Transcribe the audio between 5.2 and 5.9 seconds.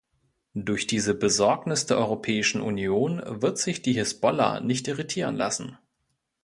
lassen.